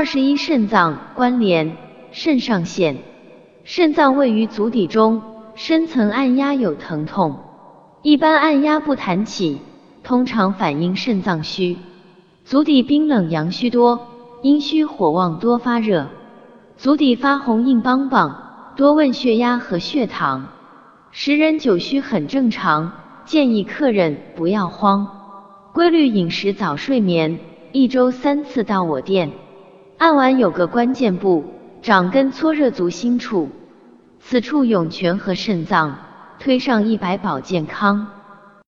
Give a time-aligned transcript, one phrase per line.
[0.00, 1.76] 二十一肾脏关联
[2.10, 2.96] 肾上腺，
[3.64, 5.20] 肾脏位于足底中，
[5.54, 7.38] 深层按压有疼痛，
[8.00, 9.60] 一般按压不弹起，
[10.02, 11.76] 通常反映肾脏虚。
[12.46, 14.08] 足底冰冷阳虚多，
[14.40, 16.06] 阴虚火旺多发热，
[16.78, 20.48] 足底发红硬邦邦，多问血压和血糖。
[21.10, 22.90] 十人九虚很正常，
[23.26, 25.06] 建议客人不要慌，
[25.74, 27.38] 规律饮食早睡眠，
[27.72, 29.30] 一周三次到我店。
[30.00, 31.44] 按完有个关键步，
[31.82, 33.50] 掌根搓热足心处，
[34.18, 35.94] 此处涌泉和肾脏，
[36.38, 38.06] 推上一百保健康。